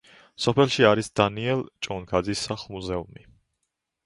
სოფელში 0.45 0.87
არის 0.91 1.09
დანიელ 1.21 1.61
ჭონქაძის 1.89 2.43
სახლ-მუზეუმი. 2.49 3.29